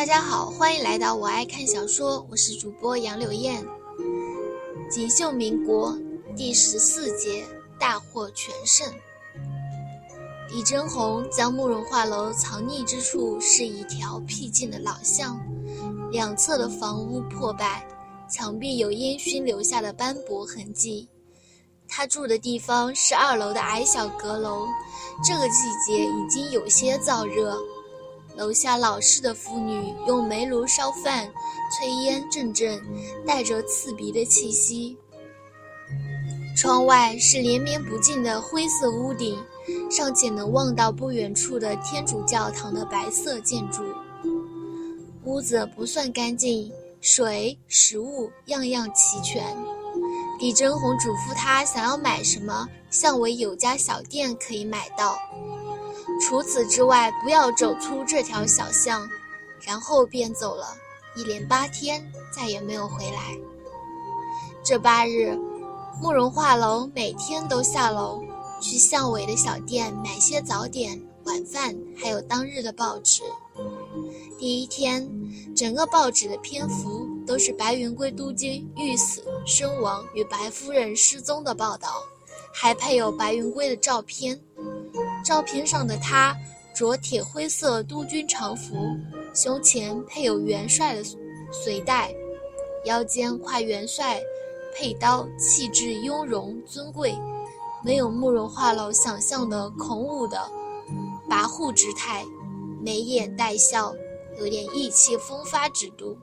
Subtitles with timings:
[0.00, 3.62] 大家好，欢迎来到我爱看小说，我是主播杨柳燕。
[4.90, 5.94] 锦绣民国
[6.34, 7.44] 第十四节
[7.78, 8.90] 大获全胜。
[10.48, 15.38] 李真红将慕容画楼藏匿之处是一条僻静的老巷，
[16.10, 17.86] 两侧的房屋破败，
[18.26, 21.06] 墙壁有烟熏留下的斑驳痕迹。
[21.86, 24.66] 他住的地方是二楼的矮小阁楼，
[25.22, 27.58] 这个季节已经有些燥热。
[28.40, 31.30] 楼下老式的妇女用煤炉烧饭，
[31.70, 32.82] 炊烟阵阵，
[33.26, 34.96] 带着刺鼻的气息。
[36.56, 39.38] 窗外是连绵不尽的灰色屋顶，
[39.90, 43.82] 尚且能望到不远处的天主教堂的白色建筑。
[45.24, 46.72] 屋子不算干净，
[47.02, 49.44] 水、食物样样齐全。
[50.38, 55.18] 李真红嘱咐他，想要买什么，巷尾有家小店可以买到。
[56.20, 59.08] 除此之外，不要走出这条小巷，
[59.62, 60.76] 然后便走了。
[61.16, 63.36] 一连八天，再也没有回来。
[64.62, 65.36] 这八日，
[66.00, 68.22] 慕容画楼每天都下楼
[68.60, 73.22] 去巷尾的小店买些早点、晚饭，还有当日的报纸。
[74.38, 75.10] 第一天，
[75.56, 82.04] 整个报纸的篇幅都是白云归督军遇死身亡与白夫人失踪的报道，
[82.52, 84.40] 还配有白云归的照片。
[85.24, 86.36] 照片上的他
[86.74, 88.96] 着铁灰色督军长服，
[89.34, 91.02] 胸前配有元帅的
[91.50, 92.14] 随带，
[92.84, 94.20] 腰间挎元帅
[94.74, 97.14] 佩刀，气质雍容尊贵，
[97.84, 100.38] 没有慕容画楼想象的孔武的
[101.28, 102.24] 跋扈之态，
[102.80, 103.92] 眉眼带笑，
[104.38, 106.16] 有点意气风发之度。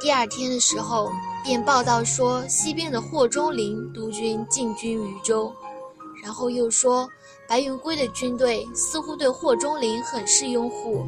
[0.00, 1.10] 第二天的时候，
[1.42, 5.52] 便报道说西边的霍中林督军进军渝州。
[6.24, 7.06] 然后又说，
[7.46, 11.04] 白云归的军队似乎对霍中林很是拥护，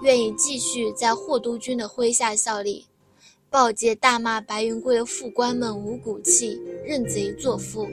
[0.00, 2.86] 愿意继续在霍督军的麾下效力。
[3.50, 7.88] 报界大骂白云归的副官们无骨气，认贼作父。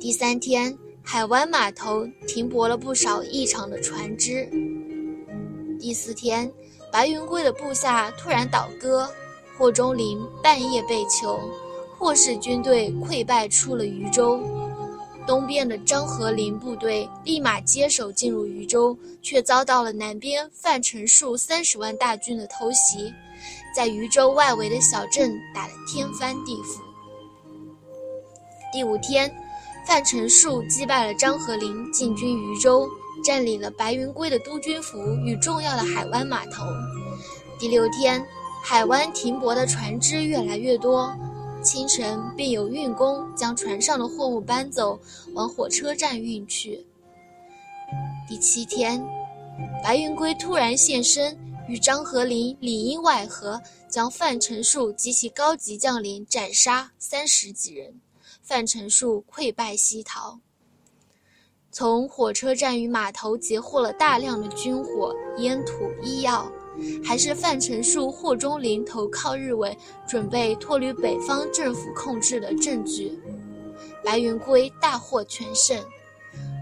[0.00, 4.48] 第三天，海湾码头停泊了不少异常的船只。
[5.80, 6.48] 第四天，
[6.92, 9.10] 白云归的部下突然倒戈，
[9.58, 11.40] 霍中林半夜被囚，
[11.98, 14.40] 霍氏军队溃败出了渝州。
[15.28, 23.12] 东边的张和林部队立马接手进入渝州，却遭到了南边范成树三十万大军的偷袭，
[23.76, 26.80] 在渝州外围的小镇打得天翻地覆。
[28.72, 29.30] 第五天，
[29.86, 32.88] 范成树击败了张和林，进军渝州，
[33.22, 36.64] 占领了白云归的督军府与重要的海湾码头。
[37.58, 38.26] 第六天，
[38.64, 41.14] 海湾停泊的船只越来越多。
[41.68, 44.98] 清晨便有运工将船上的货物搬走，
[45.34, 46.82] 往火车站运去。
[48.26, 48.98] 第七天，
[49.84, 58.00] 白云归突然现身，与张和林里应外合，将范成树及其高级将领斩杀三十几人，
[58.42, 60.40] 范成树溃败西逃。
[61.70, 66.50] 从火车站与码头截获了大量的军火、烟土、医药。
[67.04, 73.18] 还是范成树、霍中林投靠日伪，准备脱离北方政府控制的证据。
[74.04, 75.78] 白云归大获全胜，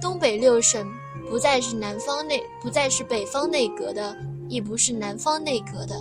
[0.00, 0.90] 东北六省
[1.28, 4.16] 不再是南方内，不再是北方内阁的，
[4.48, 5.94] 亦不是南方内阁的，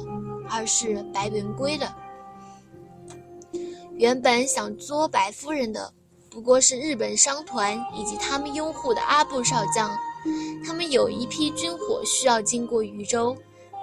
[0.49, 1.93] 而是白云归的。
[3.95, 5.91] 原本想捉白夫人的，
[6.29, 9.89] 不过是日本商团以及他们拥护的阿部少将，
[10.65, 13.35] 他们有一批军火需要经过渝州。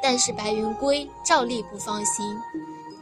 [0.06, 2.36] 但是白云归照例不放心，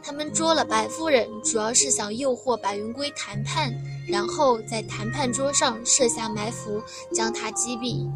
[0.01, 3.69] 他们捉了白夫人，主要是想诱惑白云归谈判，
[4.07, 6.81] 然后在谈判桌上设下埋伏，
[7.11, 8.09] 将他击毙。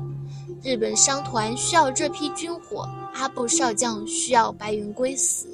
[0.63, 5.49] 日本商团需要这批军火，阿部少将需要白云归死。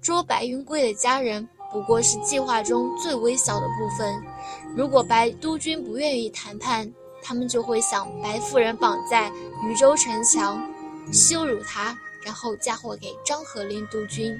[0.00, 4.10] 捉白云归的家人不过是计划中最微小的部分。
[4.74, 6.90] 如果白督军不愿意谈判，
[7.22, 9.30] 他们就会将白夫人绑在
[9.66, 10.66] 渝州城墙，
[11.12, 11.94] 羞辱他。
[12.24, 14.38] 然后嫁祸给张和林督军，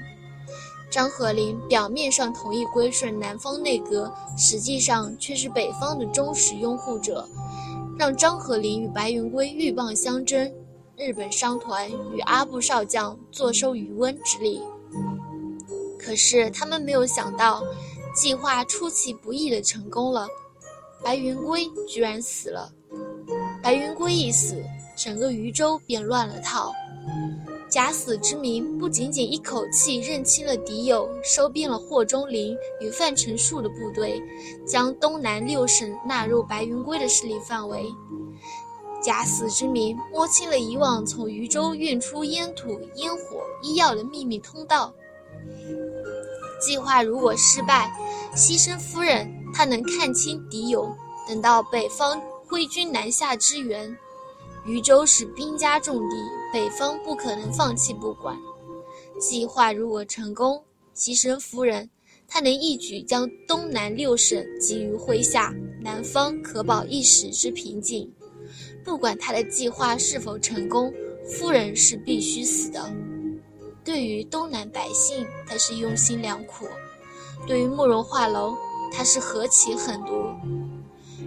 [0.89, 7.27] 张和林表面上同意归顺南方内阁，实际上却是北方的忠实拥护者，
[7.97, 10.51] 让张和林与白云归鹬蚌相争，
[10.95, 14.61] 日本商团与阿部少将坐收渔翁之利。
[15.99, 17.63] 可是他们没有想到，
[18.13, 20.27] 计划出其不意的成功了，
[21.01, 22.71] 白云归居然死了。
[23.61, 24.61] 白云归一死，
[24.97, 26.73] 整个渝州便乱了套。
[27.73, 34.21] 假死之名不仅仅一口气认清了敌友，收编了霍中林与范成树的部队，
[34.63, 37.83] 将东南六省纳入白云归的势力范围。
[39.01, 44.93] 假死之名摸清了以往从渝州运出烟土、烟火、医药的秘密通道。
[46.61, 47.91] 计划如果失败，
[48.35, 50.95] 牺牲夫人，他能看清敌友，
[51.27, 53.97] 等到北方挥军南下支援。
[54.65, 56.15] 渝州是兵家重地，
[56.53, 58.37] 北方不可能放弃不管。
[59.19, 60.63] 计划如果成功，
[60.95, 61.89] 牺牲夫人，
[62.29, 68.09] 他能一举将东南六省集于麾下，南方可保一时之平静。
[68.85, 70.93] 不管他的计划是否成功，
[71.27, 72.89] 夫人是必须死的。
[73.83, 76.67] 对于东南百姓，他是用心良苦；
[77.45, 78.55] 对于慕容画楼，
[78.93, 80.13] 他是何其狠毒。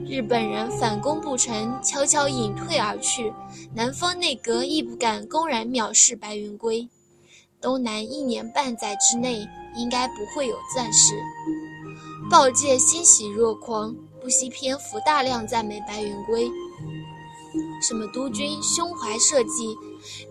[0.08, 3.32] 日本人反攻不成，悄悄隐退而去。
[3.74, 6.88] 南方内阁亦不敢公然藐视白云归。
[7.60, 11.14] 东南一年半载之内，应该不会有战事。
[12.30, 16.48] 报界欣喜若狂，不惜篇幅大量赞美白云归。
[17.82, 19.76] 什么督军胸怀社稷，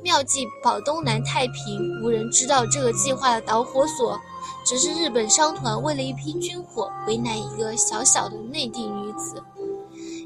[0.02, 4.20] 妙计保东南太平，无人知道这个计划的导火索，
[4.66, 9.44] 只是日本商团为了一批军火，为难一个小小的内地女子。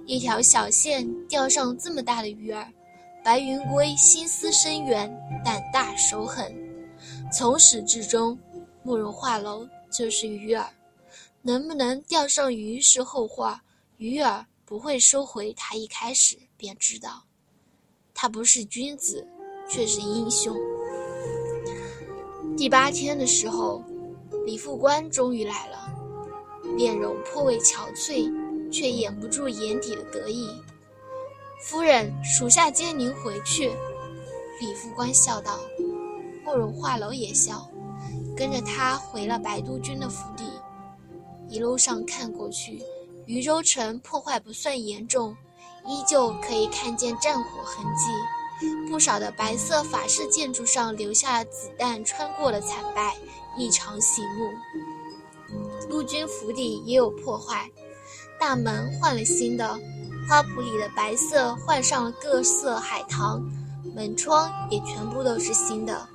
[0.10, 2.68] 一条小线钓上这么大的鱼儿，
[3.24, 5.08] 白云归心思深远，
[5.46, 6.52] 胆大手狠。
[7.32, 8.36] 从始至终，
[8.82, 10.66] 慕容画楼就是鱼饵，
[11.44, 13.64] 能不能钓上鱼是后话。
[13.98, 17.22] 鱼饵不会收回，他一开始便知道，
[18.16, 19.28] 他不是君子，
[19.70, 20.58] 却是英雄。
[22.58, 23.84] 第八天的时候，
[24.44, 25.94] 李副官终于来了，
[26.76, 28.49] 面容颇为憔悴。
[28.72, 30.50] 却掩不住眼底的得意。
[31.62, 33.72] 夫人，属下接您回去。
[34.62, 35.60] 李副官笑道。
[36.46, 37.70] 慕容画楼也笑，
[38.36, 40.46] 跟着他回了白都军的府邸。
[41.48, 42.82] 一路上看过去，
[43.28, 45.36] 渝州城破坏不算严重，
[45.86, 48.06] 依旧可以看见战火痕迹。
[48.90, 53.16] 不少的白色法式建筑上留下了子弹穿过的惨败，
[53.56, 54.50] 异常醒目。
[55.88, 57.70] 陆军府邸也有破坏。
[58.40, 59.78] 大门换了新的，
[60.28, 63.44] 花圃里的白色换上了各色海棠，
[63.94, 66.08] 门窗也全部都是新的。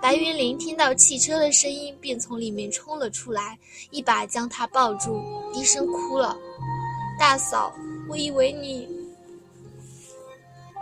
[0.00, 3.58] 白云林听到汽车的声音，便从里面冲了出来，
[3.90, 5.22] 一把将她抱住，
[5.52, 6.34] 低声哭了
[7.20, 7.70] ：“大嫂，
[8.08, 8.88] 我以为你……”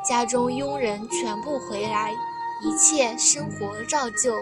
[0.08, 2.12] 家中佣人全部回来，
[2.62, 4.32] 一切生活照旧。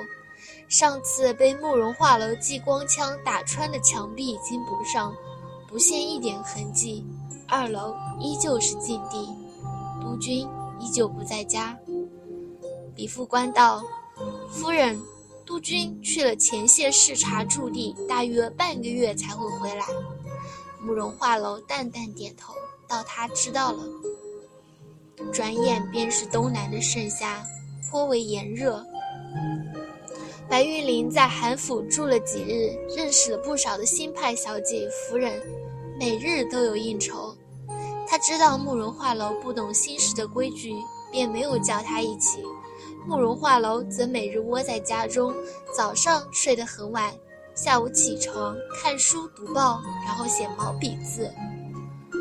[0.69, 5.15] 上次被慕容画楼激光枪打穿的墙壁已经补上。
[5.69, 7.05] 不现一点痕迹，
[7.49, 9.29] 二楼依旧是禁地，
[10.01, 10.49] 督军
[10.79, 11.77] 依旧不在家。
[12.95, 13.83] 李副官道
[14.49, 14.99] ：“夫人，
[15.45, 19.85] 督军去了前线视察驻地，大约半个月才会回来。”
[20.81, 22.55] 慕容画楼淡淡点头，
[22.87, 23.83] 道：“他知道了。”
[25.33, 27.45] 转眼便是东南的盛夏，
[27.91, 28.85] 颇为炎热。
[30.49, 35.43] 白玉玲在韩府住了几日，认识了不少的新派小姐夫人，
[35.99, 37.37] 每日都有应酬。
[38.07, 40.73] 她知道慕容画楼不懂新式的规矩，
[41.11, 42.43] 便没有叫他一起。
[43.07, 45.35] 慕容画楼则每日窝在家中，
[45.77, 47.13] 早上睡得很晚，
[47.57, 51.29] 下午起床看书读报，然后写毛笔字。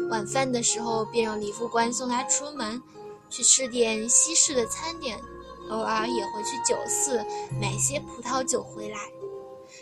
[0.10, 2.82] 晚饭的时候，便让李副官送他出门，
[3.30, 5.20] 去吃点西式的餐点。
[5.70, 7.18] 偶尔也会去酒肆
[7.62, 8.98] 买些葡萄酒回来。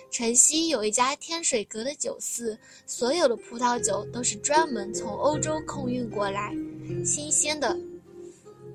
[0.10, 6.56] 城西有一家天水阁的酒肆，所有的葡萄酒都是专门从欧洲空运过来，
[7.06, 7.78] 新鲜的。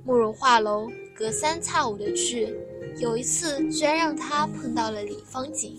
[0.05, 2.55] 慕容画楼隔三差五的去，
[2.99, 5.79] 有一次居然让他碰到了李方景。